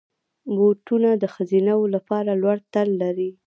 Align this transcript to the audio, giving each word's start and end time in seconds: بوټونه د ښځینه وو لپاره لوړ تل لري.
بوټونه 0.55 1.09
د 1.21 1.23
ښځینه 1.35 1.71
وو 1.79 1.85
لپاره 1.95 2.31
لوړ 2.41 2.57
تل 2.73 2.87
لري. 3.01 3.29